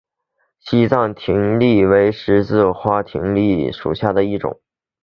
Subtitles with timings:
[0.59, 4.59] 西藏葶苈为十字花科葶苈属下的一个种。